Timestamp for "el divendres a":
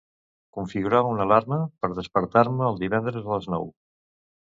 2.71-3.35